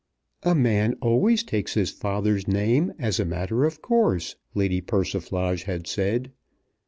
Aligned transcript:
"A 0.41 0.55
man 0.55 0.95
always 0.99 1.43
takes 1.43 1.75
his 1.75 1.91
father's 1.91 2.47
name 2.47 2.91
as 2.97 3.19
a 3.19 3.23
matter 3.23 3.65
of 3.65 3.83
course," 3.83 4.35
Lady 4.55 4.81
Persiflage 4.81 5.65
had 5.65 5.85
said. 5.85 6.31